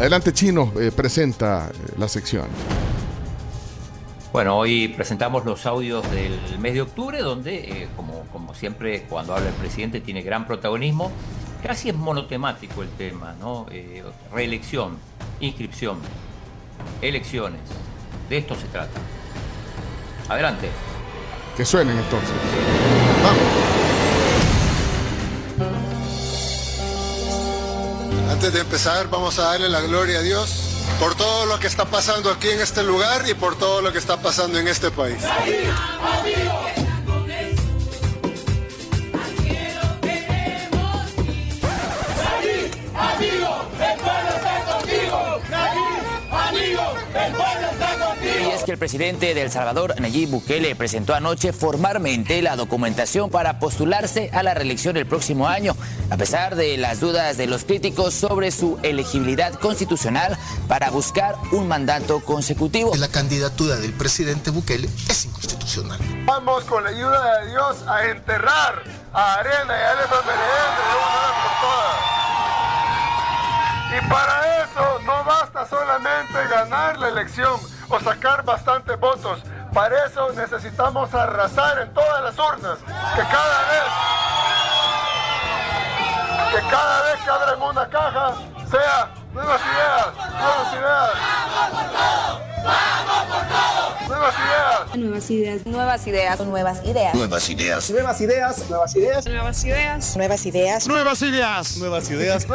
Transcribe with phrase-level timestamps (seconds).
[0.00, 2.46] Adelante, Chino, eh, presenta eh, la sección.
[4.32, 9.34] Bueno, hoy presentamos los audios del mes de octubre, donde, eh, como, como siempre, cuando
[9.34, 11.12] habla el presidente, tiene gran protagonismo.
[11.62, 13.66] Casi es monotemático el tema, ¿no?
[14.32, 14.96] reelección,
[15.38, 15.98] inscripción,
[17.02, 17.60] elecciones.
[18.30, 18.98] De esto se trata.
[20.30, 20.70] Adelante.
[21.58, 22.32] Que suenen entonces.
[23.22, 23.89] Vamos.
[28.40, 31.84] Antes de empezar, vamos a darle la gloria a Dios por todo lo que está
[31.84, 35.22] pasando aquí en este lugar y por todo lo que está pasando en este país.
[35.46, 35.66] Y
[48.60, 53.58] es que el presidente de El Salvador, Nayib Bukele, presentó anoche formalmente la documentación para
[53.58, 55.74] postularse a la reelección el próximo año,
[56.10, 60.36] a pesar de las dudas de los críticos sobre su elegibilidad constitucional
[60.68, 62.94] para buscar un mandato consecutivo.
[62.96, 65.98] La candidatura del presidente Bukele es inconstitucional.
[66.26, 68.82] Vamos con la ayuda de Dios a enterrar
[69.14, 72.20] a Arena y a de una vez por todas.
[73.96, 77.58] Y para eso no basta solamente ganar la elección
[77.90, 79.40] o sacar bastantes votos.
[79.74, 82.78] Para eso necesitamos arrasar en todas las urnas.
[83.14, 83.82] Que cada vez,
[86.52, 88.34] que cada vez que abren una caja
[88.70, 91.10] sea nuevas ideas, nuevas ideas.
[91.54, 92.40] ¡Vamos por todo!
[92.62, 93.79] ¡Nuevas ideas!
[94.10, 94.96] Nuevas ideas.
[94.96, 95.66] Nuevas ideas.
[95.66, 96.40] Nuevas ideas.
[96.40, 97.14] Nuevas ideas.
[97.14, 97.90] Nuevas ideas.
[97.90, 98.68] Nuevas ideas.
[98.68, 100.16] Nuevas ideas.
[100.16, 100.86] Nuevas ideas.
[100.88, 101.76] Nuevas ideas.
[101.78, 102.46] Nuevas ideas.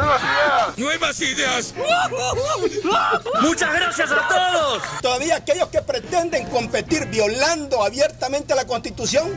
[0.76, 1.74] Nuevas ideas.
[1.74, 3.22] Nuevas ideas.
[3.40, 4.82] Muchas gracias a todos.
[5.00, 9.32] Todavía aquellos que pretenden competir violando abiertamente la Constitución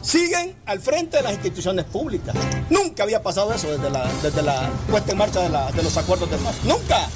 [0.00, 2.34] siguen al frente de las instituciones públicas.
[2.70, 5.94] Nunca había pasado eso desde la, desde la puesta en marcha de, la, de los
[5.98, 6.54] acuerdos de paz.
[6.64, 7.06] Nunca.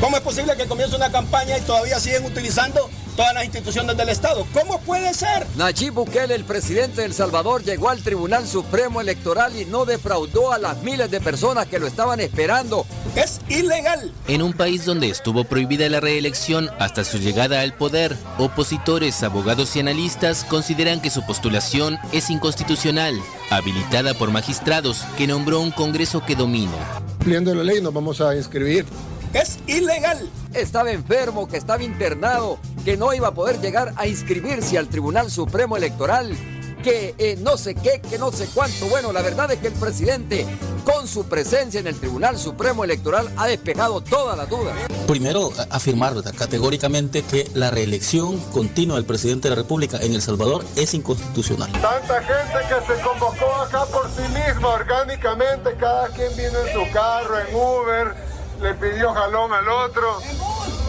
[0.00, 4.08] ¿Cómo es posible que comience una campaña y todavía siguen utilizando todas las instituciones del
[4.08, 4.46] Estado?
[4.54, 5.46] ¿Cómo puede ser?
[5.56, 10.52] Nayib Bukele, el presidente de El Salvador, llegó al Tribunal Supremo Electoral y no defraudó
[10.52, 12.86] a las miles de personas que lo estaban esperando.
[13.14, 14.10] Es ilegal.
[14.26, 19.76] En un país donde estuvo prohibida la reelección hasta su llegada al poder, opositores, abogados
[19.76, 23.20] y analistas consideran que su postulación es inconstitucional,
[23.50, 26.72] habilitada por magistrados que nombró un Congreso que domina.
[27.18, 28.86] Cumpliendo la ley nos vamos a inscribir
[29.32, 30.28] es ilegal.
[30.54, 35.30] Estaba enfermo, que estaba internado, que no iba a poder llegar a inscribirse al Tribunal
[35.30, 36.36] Supremo Electoral,
[36.82, 38.86] que eh, no sé qué, que no sé cuánto.
[38.86, 40.46] Bueno, la verdad es que el presidente,
[40.84, 44.74] con su presencia en el Tribunal Supremo Electoral, ha despejado todas las dudas.
[45.06, 50.64] Primero, afirmar categóricamente que la reelección continua del presidente de la República en El Salvador
[50.76, 51.70] es inconstitucional.
[51.72, 56.92] Tanta gente que se convocó acá por sí misma, orgánicamente, cada quien vino en su
[56.92, 58.29] carro, en Uber
[58.60, 60.18] le pidió jalón al otro,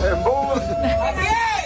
[0.04, 0.62] en bus,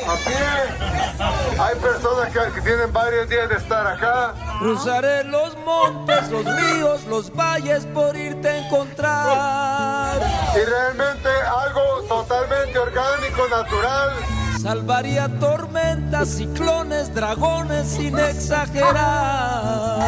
[0.08, 1.60] a pie.
[1.60, 4.34] Hay personas que, tienen varios días de estar acá.
[4.60, 10.22] Cruzaré los montes, los ríos, los valles por irte a encontrar.
[10.54, 20.00] Y realmente algo totalmente orgánico, natural Salvaría tormentas, ciclones, dragones sin exagerar.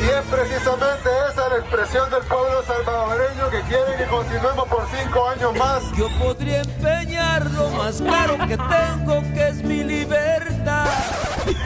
[0.00, 5.28] Y es precisamente esa la expresión del pueblo salvadoreño que quiere que continuemos por cinco
[5.28, 5.82] años más.
[5.98, 10.86] Yo podría empeñar lo más caro que tengo, que es mi libertad.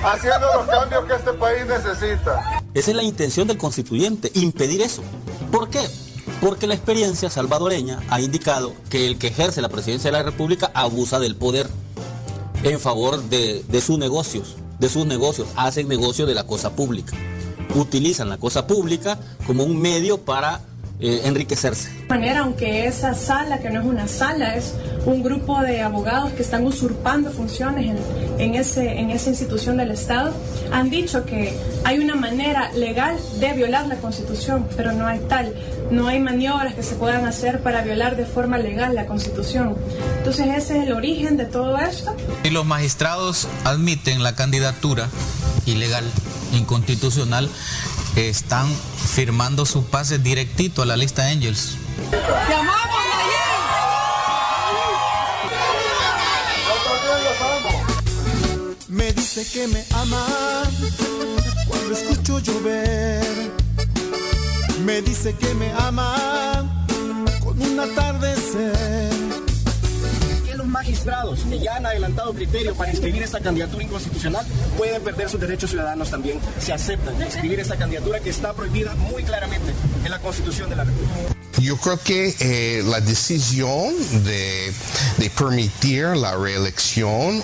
[0.02, 2.60] Haciendo los cambios que este país necesita.
[2.74, 5.04] Esa es la intención del constituyente, impedir eso.
[5.52, 5.88] ¿Por qué?
[6.40, 10.72] Porque la experiencia salvadoreña ha indicado que el que ejerce la presidencia de la República
[10.74, 11.68] abusa del poder
[12.62, 17.16] en favor de, sus negocios, de sus negocios, hacen negocio de la cosa pública,
[17.74, 20.60] utilizan la cosa pública como un medio para
[21.00, 21.90] eh, enriquecerse.
[21.90, 24.74] De manera, aunque esa sala, que no es una sala, es
[25.06, 27.96] un grupo de abogados que están usurpando funciones
[28.38, 30.34] en, ese, en esa institución del Estado,
[30.72, 35.54] han dicho que hay una manera legal de violar la Constitución, pero no hay tal.
[35.90, 39.76] No hay maniobras que se puedan hacer para violar de forma legal la Constitución.
[40.18, 42.14] Entonces ese es el origen de todo esto.
[42.44, 45.08] Y los magistrados admiten la candidatura
[45.66, 46.04] ilegal,
[46.52, 47.48] inconstitucional,
[48.16, 48.68] están
[49.14, 51.76] firmando su pase directito a la lista Angels.
[58.88, 60.26] Me dice que me ama
[61.66, 63.52] cuando escucho llover.
[64.84, 66.86] Me dice que me ama
[67.42, 68.19] con un atardecer
[70.80, 74.46] magistrados que ya han adelantado criterio para inscribir esta candidatura inconstitucional
[74.78, 79.22] pueden perder sus derechos ciudadanos también si aceptan inscribir esta candidatura que está prohibida muy
[79.22, 81.39] claramente en la Constitución de la República.
[81.60, 84.72] Yo creo que eh, la decisión de,
[85.18, 87.42] de, permitir la reelección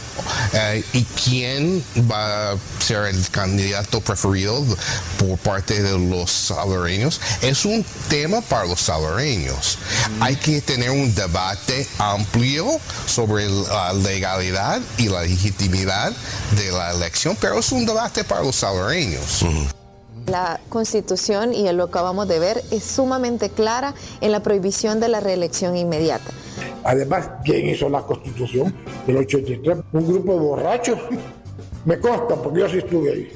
[0.53, 4.65] eh, y quién va a ser el candidato preferido
[5.19, 9.79] por parte de los salvadoreños es un tema para los salvadoreños.
[10.21, 16.13] Hay que tener un debate amplio sobre la legalidad y la legitimidad
[16.57, 19.45] de la elección, pero es un debate para los salvadoreños.
[20.27, 25.21] La constitución, y lo acabamos de ver, es sumamente clara en la prohibición de la
[25.21, 26.33] reelección inmediata.
[26.83, 28.75] Además, ¿quién hizo la constitución
[29.07, 29.79] del 83?
[29.93, 30.99] Un grupo de borrachos.
[31.85, 33.33] Me consta, porque yo sí estuve ahí.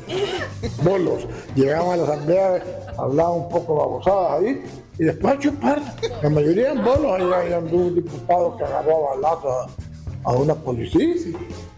[0.83, 1.27] Bolos.
[1.55, 2.65] Llegaban a la asamblea,
[2.99, 4.63] hablaban un poco babosadas ahí,
[4.99, 5.81] y después a chupar.
[6.23, 7.33] La mayoría eran bolos.
[7.33, 9.17] Ahí, anduvo un diputado que agarró a
[10.25, 11.15] a una policía.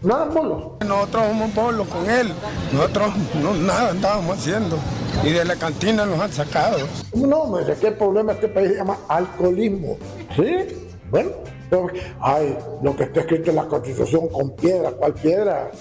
[0.01, 0.63] Nada bolos.
[0.85, 2.33] Nosotros somos bolos con él.
[2.73, 4.77] Nosotros no, nada andábamos haciendo.
[5.23, 6.77] Y de la cantina nos han sacado.
[7.13, 9.97] No, me sé que el problema de este país se llama alcoholismo.
[10.35, 10.55] ¿Sí?
[11.09, 11.29] Bueno,
[12.19, 15.71] ay, lo que está escrito en la constitución con piedra, ¿cuál piedra?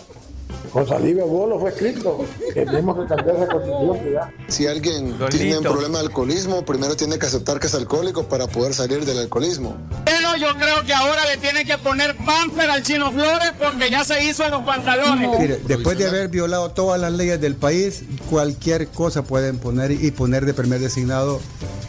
[0.73, 2.25] Con saliva bolo fue escrito
[2.55, 4.33] que tenemos que cambiar esa constitución ya.
[4.49, 8.47] Si alguien tiene un problema de alcoholismo, primero tiene que aceptar que es alcohólico para
[8.47, 9.77] poder salir del alcoholismo.
[10.07, 14.03] Pero yo creo que ahora le tienen que poner pamper al Chino Flores porque ya
[14.03, 15.39] se hizo en los pantalones.
[15.39, 20.11] Mire, después de haber violado todas las leyes del país, cualquier cosa pueden poner y
[20.11, 21.41] poner de primer designado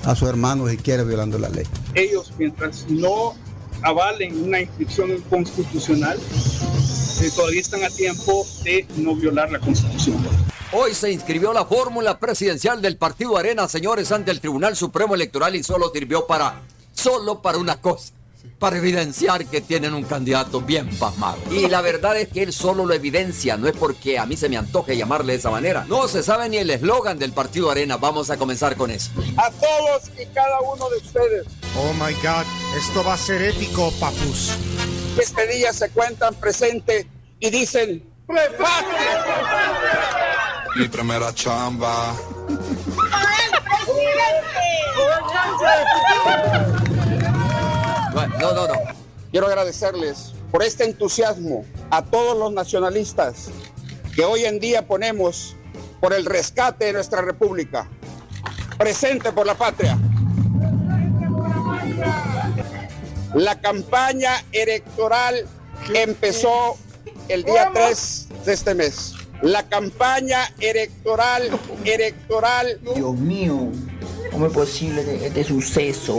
[0.04, 1.66] a su hermano si quiere violando la ley.
[1.94, 3.34] Ellos, mientras no
[3.82, 6.18] avalen una inscripción constitucional,
[7.32, 10.18] todavía están a tiempo de no violar la Constitución.
[10.72, 15.56] Hoy se inscribió la fórmula presidencial del Partido Arena, señores, ante el Tribunal Supremo Electoral
[15.56, 18.12] y solo sirvió para, solo para una cosa,
[18.58, 21.38] para evidenciar que tienen un candidato bien pasmado.
[21.52, 24.50] Y la verdad es que él solo lo evidencia, no es porque a mí se
[24.50, 25.86] me antoje llamarle de esa manera.
[25.88, 29.12] No se sabe ni el eslogan del Partido Arena, vamos a comenzar con eso.
[29.38, 31.46] A todos y cada uno de ustedes.
[31.78, 34.50] Oh my God, esto va a ser épico, papus.
[35.22, 37.08] Este día se cuentan presente
[37.44, 38.02] y dicen,
[40.78, 42.16] Mi primera chamba.
[48.40, 48.74] No, no, no.
[49.32, 53.50] Quiero agradecerles por este entusiasmo a todos los nacionalistas
[54.16, 55.58] que hoy en día ponemos
[56.00, 57.90] por el rescate de nuestra república.
[58.78, 59.98] Presente por la patria.
[63.34, 65.46] La campaña electoral
[65.94, 66.78] empezó
[67.34, 69.14] el día 3 de este mes.
[69.42, 71.50] La campaña electoral,
[71.84, 72.80] electoral.
[72.96, 73.72] Dios mío,
[74.32, 76.16] ¿cómo es posible este suceso?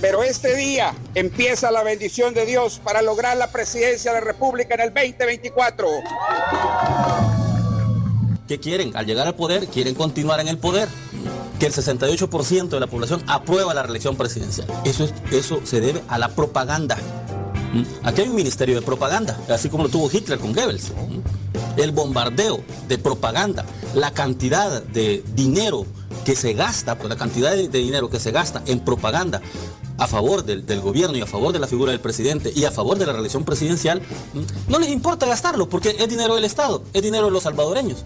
[0.00, 4.74] Pero este día empieza la bendición de Dios para lograr la presidencia de la República
[4.74, 5.86] en el 2024.
[8.48, 8.96] ¿Qué quieren?
[8.96, 10.88] Al llegar al poder, quieren continuar en el poder.
[11.60, 14.68] Que el 68% de la población aprueba la reelección presidencial.
[14.84, 16.98] Eso, es, eso se debe a la propaganda.
[18.04, 20.92] Aquí hay un ministerio de propaganda, así como lo tuvo Hitler con Goebbels.
[21.76, 23.64] El bombardeo de propaganda,
[23.94, 25.86] la cantidad de dinero
[26.24, 29.40] que se gasta, pues la cantidad de, dinero que se gasta en propaganda
[29.98, 32.98] a favor del, gobierno y a favor de la figura del presidente y a favor
[32.98, 34.02] de la reelección presidencial,
[34.68, 38.04] no les importa gastarlo porque es dinero del Estado, es dinero de los salvadoreños.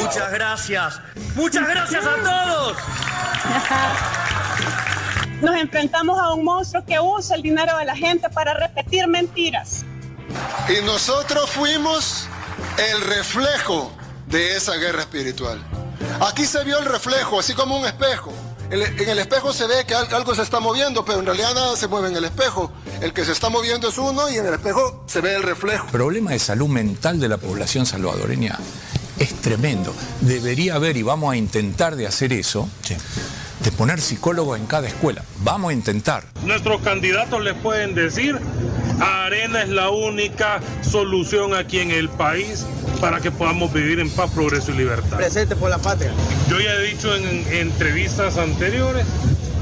[0.00, 1.00] Muchas gracias.
[1.34, 2.76] Muchas gracias a todos.
[5.42, 9.84] Nos enfrentamos a un monstruo que usa el dinero de la gente para repetir mentiras.
[10.68, 12.26] Y nosotros fuimos
[12.92, 13.92] el reflejo
[14.26, 15.62] de esa guerra espiritual.
[16.20, 18.32] Aquí se vio el reflejo, así como un espejo.
[18.70, 21.88] En el espejo se ve que algo se está moviendo, pero en realidad nada se
[21.88, 22.70] mueve en el espejo.
[23.00, 25.86] El que se está moviendo es uno y en el espejo se ve el reflejo.
[25.86, 28.58] El problema de salud mental de la población salvadoreña
[29.18, 29.94] es tremendo.
[30.20, 32.68] Debería haber, y vamos a intentar de hacer eso,
[33.64, 35.24] de poner psicólogo en cada escuela.
[35.38, 36.24] Vamos a intentar.
[36.42, 38.38] Nuestros candidatos les pueden decir,
[39.00, 42.66] Arena es la única solución aquí en el país
[43.00, 45.16] para que podamos vivir en paz, progreso y libertad.
[45.16, 46.10] Presente por la patria.
[46.48, 49.06] Yo ya he dicho en, entrevistas anteriores.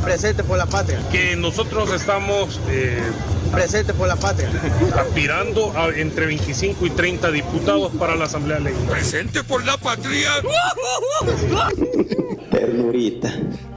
[0.02, 0.98] Presente por la patria.
[1.10, 2.60] Que nosotros estamos...
[2.68, 3.00] Eh,
[3.52, 4.50] Presente por la patria.
[4.96, 8.92] Aspirando a entre 25 y 30 diputados para la Asamblea Legislativa.
[8.92, 10.30] Presente por la patria.
[12.50, 13.32] Ternurita.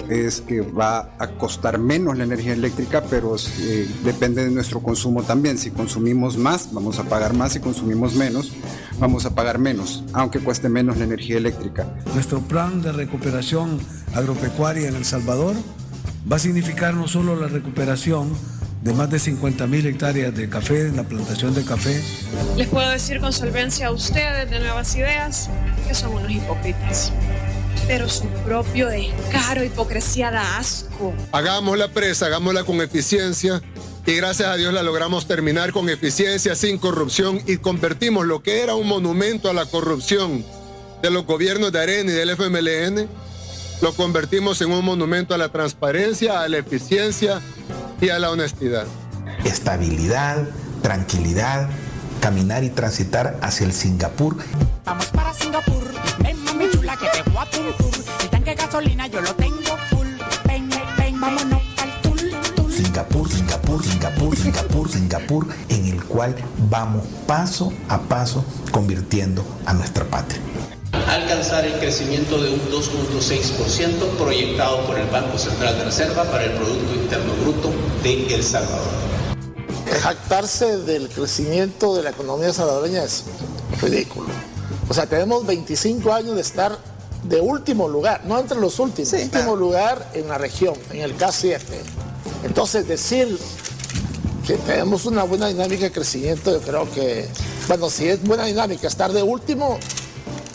[0.09, 5.23] Es que va a costar menos la energía eléctrica, pero eh, depende de nuestro consumo
[5.23, 5.57] también.
[5.57, 7.53] Si consumimos más, vamos a pagar más.
[7.53, 8.51] Si consumimos menos,
[8.99, 11.87] vamos a pagar menos, aunque cueste menos la energía eléctrica.
[12.13, 13.79] Nuestro plan de recuperación
[14.13, 15.55] agropecuaria en El Salvador
[16.29, 18.29] va a significar no solo la recuperación
[18.81, 22.01] de más de 50 mil hectáreas de café, en la plantación de café.
[22.57, 25.49] Les puedo decir con solvencia a ustedes de Nuevas Ideas
[25.87, 27.11] que son unos hipócritas.
[27.87, 31.13] Pero su propio descaro, hipocresía da asco.
[31.31, 33.61] Hagamos la presa, hagámosla con eficiencia
[34.05, 38.61] y gracias a Dios la logramos terminar con eficiencia, sin corrupción y convertimos lo que
[38.61, 40.45] era un monumento a la corrupción
[41.01, 43.07] de los gobiernos de Arena y del FMLN,
[43.81, 47.41] lo convertimos en un monumento a la transparencia, a la eficiencia
[48.01, 48.85] y a la honestidad.
[49.43, 50.47] Estabilidad,
[50.81, 51.69] tranquilidad,
[52.21, 54.37] caminar y transitar hacia el Singapur.
[54.85, 55.83] Vamos para Singapur,
[56.23, 58.05] ven mami chula que te voy a un tour.
[58.21, 60.07] El tanque de gasolina yo lo tengo full.
[60.45, 62.71] Ven, ven, vámonos al tour.
[62.71, 66.35] Singapur, Singapur, Singapur, Singapur, Singapur, en el cual
[66.69, 70.39] vamos paso a paso convirtiendo a nuestra patria.
[71.07, 76.51] Alcanzar el crecimiento de un 2.6% proyectado por el Banco Central de Reserva para el
[76.51, 77.71] Producto Interno Bruto
[78.03, 78.87] de El Salvador.
[80.01, 83.23] Jactarse del crecimiento de la economía salvadoreña es
[83.81, 84.29] ridículo.
[84.87, 86.77] O sea, tenemos 25 años de estar
[87.23, 91.59] de último lugar, no entre los últimos, último lugar en la región, en el K7.
[92.45, 93.37] Entonces, decir
[94.47, 97.27] que tenemos una buena dinámica de crecimiento, yo creo que,
[97.67, 99.77] bueno, si es buena dinámica estar de último,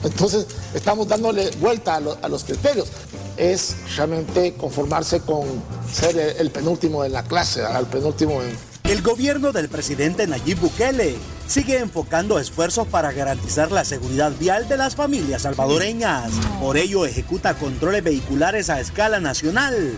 [0.03, 2.89] entonces estamos dándole vuelta a, lo- a los criterios.
[3.37, 5.45] Es realmente conformarse con
[5.93, 10.61] ser el, el penúltimo de la clase, el penúltimo en, El gobierno del presidente Nayib
[10.61, 16.33] Bukele sigue enfocando esfuerzos para garantizar la seguridad vial de las familias salvadoreñas.
[16.61, 19.95] Por ello ejecuta controles vehiculares a escala nacional.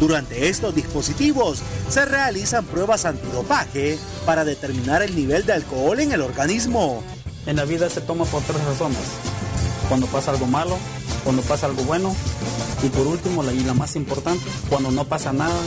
[0.00, 6.20] Durante estos dispositivos se realizan pruebas antidopaje para determinar el nivel de alcohol en el
[6.20, 7.02] organismo.
[7.46, 8.98] En la vida se toma por tres razones.
[9.88, 10.78] Cuando pasa algo malo,
[11.24, 12.14] cuando pasa algo bueno
[12.82, 15.60] y por último, la, y la más importante, cuando no pasa nada,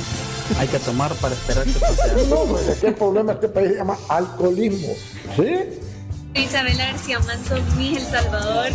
[0.60, 2.46] hay que tomar para esperar que pase algo.
[2.46, 4.94] No, pues el problema de este país se llama alcoholismo.
[5.36, 6.39] ¿Sí?
[6.39, 8.72] Isabela García Manso, mi El Salvador.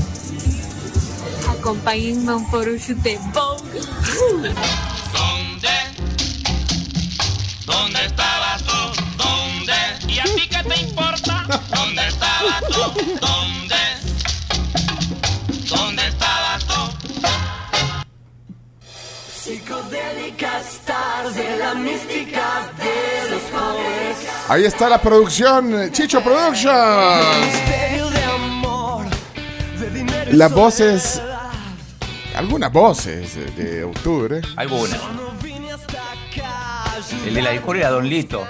[1.59, 3.81] Acompáñenme a un photoshoot de Vogue.
[7.67, 9.03] ¿Dónde estabas tú?
[9.17, 10.13] ¿Dónde?
[10.13, 11.47] ¿Y a ti qué te importa?
[11.75, 12.81] ¿Dónde estabas tú?
[13.21, 13.21] ¿Dónde?
[13.21, 14.06] ¿Dónde
[24.49, 27.19] Ahí está la producción, Chicho Production.
[27.41, 29.07] Misterio de amor,
[29.79, 31.21] de dinero y Las voces,
[32.35, 34.41] algunas voces de, octubre.
[34.57, 35.01] Algunas.
[37.27, 38.47] El de la discordia era Don Lito,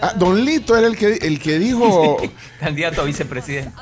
[0.00, 2.18] Ah, Don Lito era el que, el que dijo,
[2.60, 3.72] candidato a vicepresidente.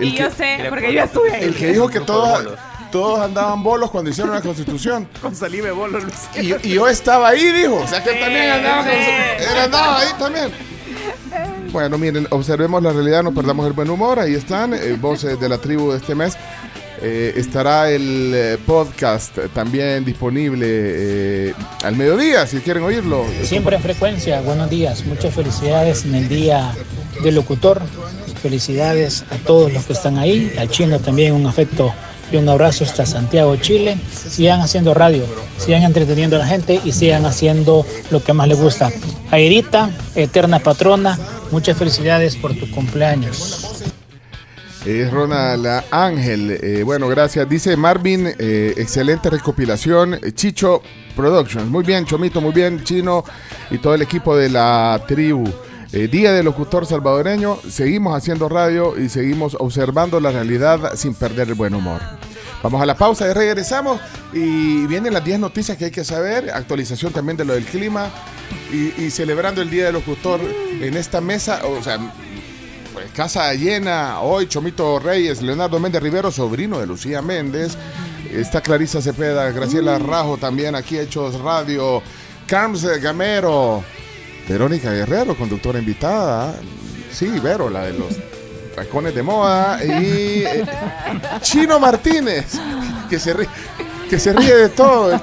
[0.00, 1.44] el que, sé, porque yo estuve ahí.
[1.44, 2.14] el que dijo que Grupo
[2.90, 3.24] todos, bolos.
[3.26, 5.08] andaban bolos cuando hicieron la constitución.
[5.22, 5.98] Con saliva de bolo,
[6.40, 7.76] Y, y yo estaba ahí, dijo.
[7.76, 10.50] O sea que él también andaba, con- él andaba ahí también.
[11.72, 14.18] Bueno, miren, observemos la realidad, no perdamos el buen humor.
[14.18, 16.34] Ahí están, eh, voces de la tribu de este mes.
[17.00, 21.54] Eh, estará el eh, podcast también disponible eh,
[21.84, 23.24] al mediodía, si quieren oírlo.
[23.44, 26.74] Siempre en frecuencia, buenos días, muchas felicidades en el día
[27.22, 27.80] del locutor,
[28.42, 31.94] felicidades a todos los que están ahí, al chino también un afecto
[32.30, 33.98] y un abrazo hasta Santiago, Chile.
[34.12, 35.24] Sigan haciendo radio,
[35.58, 38.90] sigan entreteniendo a la gente y sigan haciendo lo que más les gusta.
[39.30, 41.18] Airita, eterna patrona,
[41.50, 43.82] muchas felicidades por tu cumpleaños.
[44.86, 46.58] Es Ronald Ángel.
[46.62, 47.48] eh, bueno, gracias.
[47.48, 50.14] Dice Marvin, eh, excelente recopilación.
[50.14, 50.82] eh, Chicho
[51.16, 51.68] Productions.
[51.68, 53.24] Muy bien, Chomito, muy bien, Chino
[53.70, 55.44] y todo el equipo de la tribu.
[55.92, 57.58] Eh, Día del locutor salvadoreño.
[57.68, 62.00] Seguimos haciendo radio y seguimos observando la realidad sin perder el buen humor.
[62.62, 64.00] Vamos a la pausa y regresamos.
[64.32, 66.50] Y vienen las 10 noticias que hay que saber.
[66.50, 68.10] Actualización también de lo del clima.
[68.72, 70.40] Y, y celebrando el Día del Locutor
[70.80, 71.62] en esta mesa.
[71.66, 71.98] O sea,
[72.92, 77.76] pues, casa llena, hoy Chomito Reyes, Leonardo Méndez Rivero, sobrino de Lucía Méndez.
[78.32, 82.02] Está Clarisa Cepeda, Graciela Rajo también aquí, Hechos Radio.
[82.48, 83.84] Carms Gamero,
[84.48, 86.54] Verónica Guerrero, conductora invitada.
[87.12, 88.16] Sí, Vero, la de los
[88.78, 89.84] tacones de moda.
[89.84, 89.90] Y
[90.44, 90.64] eh,
[91.40, 92.46] Chino Martínez,
[93.10, 93.48] que se ríe,
[94.08, 95.12] que se ríe de todo.
[95.12, 95.20] El,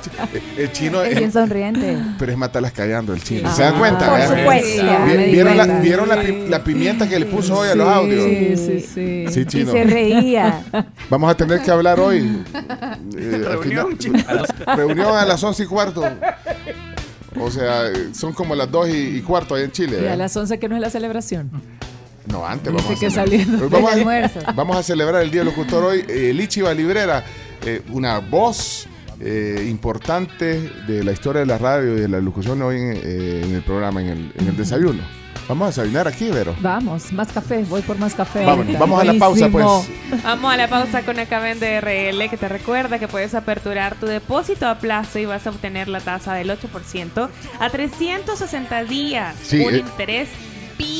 [0.57, 1.97] el chino Es bien sonriente.
[2.19, 3.49] pero es matalas callando el chino.
[3.49, 4.09] Ah, ¿Se dan cuenta?
[4.09, 5.79] por supuesto, ¿Vieron, la, cuenta.
[5.81, 8.23] vieron la pi- la pimienta que le puso hoy a los audios?
[8.25, 9.25] Sí, sí, sí.
[9.29, 9.71] Sí, y chino.
[9.71, 10.63] se reía.
[11.09, 12.41] Vamos a tener que hablar hoy.
[13.17, 14.45] eh, al Reunión, final-
[14.75, 16.03] reunión a las 11 y cuarto.
[17.39, 19.99] O sea, eh, son como las 2 y, y cuarto ahí en Chile.
[20.03, 21.49] Y a las 11 que no es la celebración.
[22.27, 24.39] No, antes Dice vamos a que saliendo Hoy vamos, del a, almuerzo.
[24.55, 26.05] vamos a celebrar el Día del Locutor hoy.
[26.07, 27.23] Eh, Lichi Valibrera,
[27.65, 28.87] eh, una voz
[29.19, 33.41] eh, importante de la historia de la radio y de la locución hoy en, eh,
[33.45, 35.01] en el programa, en el, en el desayuno.
[35.47, 36.55] Vamos a desayunar aquí, Vero.
[36.59, 38.43] Vamos, más café, voy por más café.
[38.43, 39.65] Vamos, vamos a la pausa, pues.
[40.23, 44.07] Vamos a la pausa con Acaben de RL que te recuerda que puedes aperturar tu
[44.07, 47.29] depósito a plazo y vas a obtener la tasa del 8%
[47.59, 49.35] a 360 días.
[49.43, 49.77] Sí, un eh.
[49.77, 50.29] interés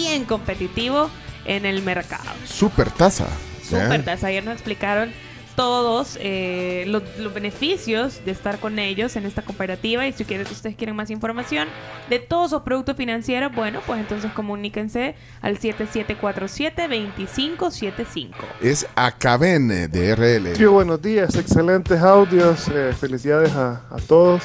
[0.06, 1.10] bien competitivo
[1.46, 2.30] en el mercado.
[2.46, 3.26] Super taza.
[3.64, 4.28] Super tasa.
[4.28, 5.12] Ayer nos explicaron
[5.56, 10.46] todos eh, los, los beneficios de estar con ellos en esta cooperativa y si quieren,
[10.52, 11.70] ustedes quieren más información
[12.10, 18.34] de todos sus productos financieros, bueno, pues entonces comuníquense al 7747-2575.
[18.62, 20.58] Es Acaben de RL.
[20.58, 24.44] Sí, buenos días, excelentes audios, eh, felicidades a, a todos,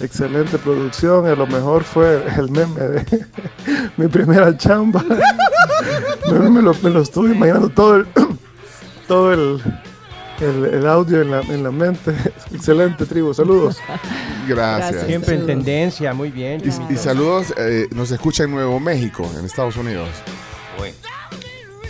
[0.00, 3.26] excelente producción, a lo mejor fue el meme de
[3.96, 5.04] mi primera chamba,
[6.30, 8.06] me, me lo, me lo estuve imaginando todo el,
[9.08, 9.62] todo el,
[10.40, 12.14] el, el audio en la, en la mente,
[12.52, 13.78] excelente tribu, saludos.
[14.46, 15.06] Gracias.
[15.06, 16.62] Siempre en tendencia, muy bien.
[16.64, 20.08] Y, y saludos, eh, nos escucha en Nuevo México, en Estados Unidos.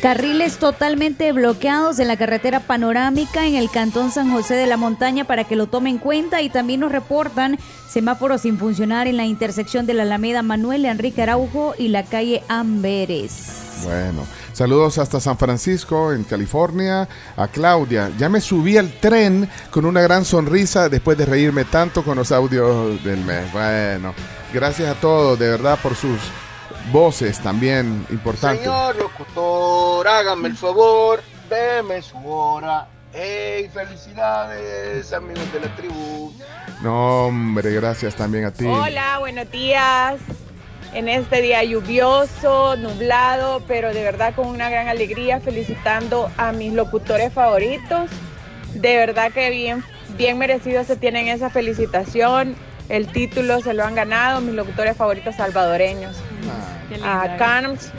[0.03, 5.25] Carriles totalmente bloqueados en la carretera panorámica en el cantón San José de la Montaña
[5.25, 9.25] para que lo tomen en cuenta y también nos reportan semáforos sin funcionar en la
[9.25, 13.83] intersección de la Alameda Manuel Enrique Araujo y la calle Amberes.
[13.85, 18.11] Bueno, saludos hasta San Francisco, en California, a Claudia.
[18.19, 22.33] Ya me subí al tren con una gran sonrisa después de reírme tanto con los
[22.33, 23.50] audios del mes.
[23.53, 24.15] Bueno,
[24.53, 26.19] gracias a todos, de verdad, por sus
[26.93, 28.61] voces también importantes.
[28.61, 32.88] Señor locutor, hágame el favor, deme su hora.
[33.12, 33.71] ¡Hey!
[33.73, 36.33] ¡Felicidades, amigos de la tribu!
[36.83, 38.66] No, hombre, gracias también a ti.
[38.66, 40.16] Hola, buenos días.
[40.93, 46.73] En este día lluvioso, nublado, pero de verdad con una gran alegría, felicitando a mis
[46.73, 48.11] locutores favoritos.
[48.75, 49.83] De verdad que bien,
[50.16, 52.55] bien merecidos se tienen esa felicitación.
[52.88, 56.16] El título se lo han ganado mis locutores favoritos salvadoreños.
[57.05, 57.90] A Carms,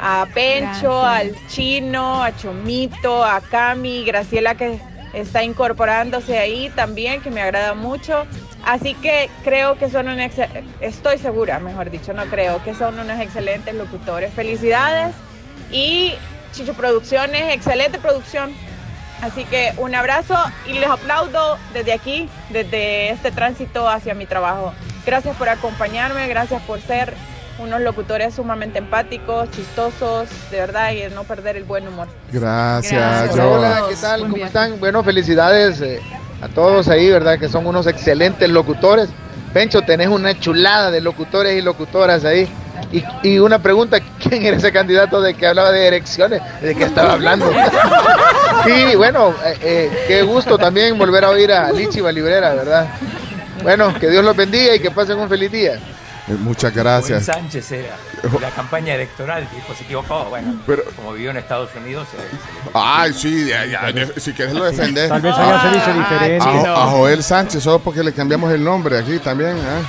[0.00, 1.40] a Pencho, Gracias.
[1.40, 4.78] al Chino, a Chomito, a Cami, Graciela que
[5.14, 8.26] está incorporándose ahí también, que me agrada mucho.
[8.64, 10.18] Así que creo que son un
[10.80, 14.32] estoy segura, mejor dicho, no creo, que son unos excelentes locutores.
[14.32, 15.14] Felicidades
[15.70, 16.14] y
[16.52, 18.52] Chicho Producciones, excelente producción.
[19.22, 24.72] Así que un abrazo y les aplaudo desde aquí, desde este tránsito hacia mi trabajo.
[25.06, 27.14] Gracias por acompañarme, gracias por ser
[27.58, 32.08] unos locutores sumamente empáticos, chistosos, de verdad, y de no perder el buen humor.
[32.32, 34.20] Gracias, hola, ¿qué tal?
[34.22, 34.80] ¿Cómo están?
[34.80, 36.00] Bueno, felicidades eh,
[36.42, 37.38] a todos ahí, ¿verdad?
[37.38, 39.08] Que son unos excelentes locutores.
[39.52, 42.48] Pencho, tenés una chulada de locutores y locutoras ahí.
[42.94, 46.40] Y, y una pregunta, ¿quién era ese candidato de que hablaba de erecciones?
[46.62, 47.50] ¿De qué estaba hablando?
[48.64, 52.86] sí, bueno, eh, eh, qué gusto también volver a oír a Lichi Librera, ¿verdad?
[53.62, 55.74] Bueno, que Dios los bendiga y que pasen un feliz día.
[56.28, 57.24] Eh, Muchas gracias.
[57.26, 57.96] Sánchez era
[58.40, 60.24] la campaña electoral, dijo, se equivocó.
[60.30, 60.54] Bueno,
[60.96, 63.64] como vivió en Estados Unidos, se- se Ay, sí, ya,
[64.18, 65.08] si quieres lo defender.
[65.08, 66.44] Tal vez haya servicio diferente.
[66.48, 69.56] A, Jo- a Joel Sánchez, solo porque le cambiamos el nombre aquí también.
[69.56, 69.82] ¿eh?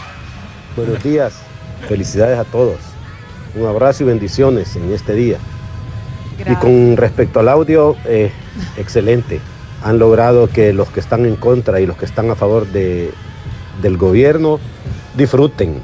[0.75, 1.33] Buenos días,
[1.87, 2.77] felicidades a todos.
[3.55, 5.37] Un abrazo y bendiciones en este día.
[6.45, 8.31] Y con respecto al audio, eh,
[8.77, 9.39] excelente.
[9.83, 13.11] Han logrado que los que están en contra y los que están a favor de,
[13.81, 14.59] del gobierno
[15.15, 15.81] disfruten,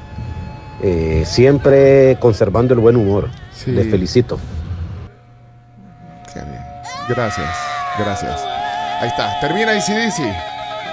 [0.82, 3.30] eh, siempre conservando el buen humor.
[3.68, 4.40] Les felicito.
[7.08, 7.50] Gracias,
[7.98, 8.42] gracias.
[9.02, 10.20] Ahí está, termina ICDC.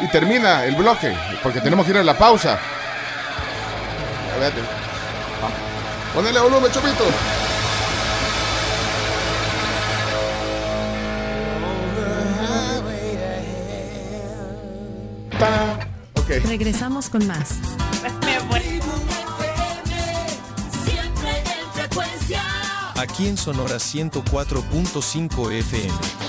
[0.01, 1.13] Y termina el bloque,
[1.43, 2.59] porque tenemos que ir a la pausa.
[4.33, 4.78] Espérate.
[6.19, 7.05] Ponele volumen, Chopito.
[16.45, 17.61] Regresamos con más.
[22.97, 26.28] Aquí en Sonora 104.5 FM.